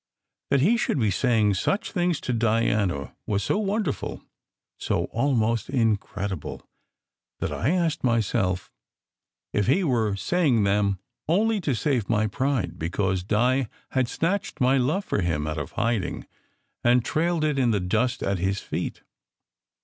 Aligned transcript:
That 0.49 0.61
he 0.61 0.77
should 0.77 0.99
be 0.99 1.11
saying 1.11 1.53
such 1.53 1.91
things 1.91 2.19
to 2.21 2.33
Diana 2.33 3.13
was 3.27 3.43
so 3.43 3.59
wonderful, 3.59 4.23
so 4.79 5.03
almost 5.11 5.69
incredible, 5.69 6.67
that 7.39 7.51
I 7.51 7.69
asked 7.69 8.03
myself 8.03 8.71
if 9.53 9.67
he 9.67 9.83
were 9.83 10.15
saying 10.15 10.63
them 10.63 10.97
only 11.27 11.61
to 11.61 11.75
save 11.75 12.09
my 12.09 12.25
pride 12.25 12.79
because 12.79 13.21
Di 13.21 13.67
had 13.91 14.07
snatched 14.07 14.59
my 14.59 14.75
love 14.75 15.05
for 15.05 15.21
him 15.21 15.45
out 15.45 15.59
of 15.59 15.73
hiding 15.73 16.25
and 16.83 17.05
trailed 17.05 17.43
it 17.43 17.59
in 17.59 17.69
the 17.69 17.79
dust 17.79 18.23
at 18.23 18.39
his 18.39 18.59
feet. 18.59 19.03